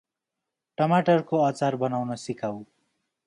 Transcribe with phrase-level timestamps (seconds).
[0.77, 2.57] टमाटरको आचार बनाउन सिकाउ।